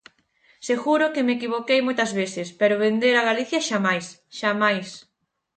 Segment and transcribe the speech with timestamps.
[0.67, 4.05] Seguro que me equivoquei moitas veces, pero vender a Galicia xamais,
[4.39, 4.87] ¡xamais!